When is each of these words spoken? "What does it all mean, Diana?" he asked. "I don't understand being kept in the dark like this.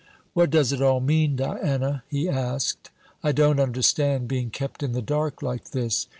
"What 0.33 0.49
does 0.49 0.71
it 0.71 0.81
all 0.81 0.99
mean, 0.99 1.35
Diana?" 1.35 2.03
he 2.07 2.27
asked. 2.27 2.89
"I 3.21 3.31
don't 3.31 3.59
understand 3.59 4.27
being 4.27 4.49
kept 4.49 4.81
in 4.81 4.93
the 4.93 5.01
dark 5.03 5.43
like 5.43 5.65
this. 5.73 6.07